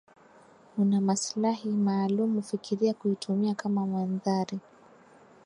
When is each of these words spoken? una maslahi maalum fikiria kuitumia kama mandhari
una 0.77 1.01
maslahi 1.01 1.69
maalum 1.69 2.41
fikiria 2.41 2.93
kuitumia 2.93 3.55
kama 3.55 3.87
mandhari 3.87 4.59